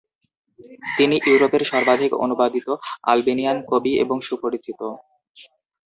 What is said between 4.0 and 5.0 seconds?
এবং সুপরিচিত।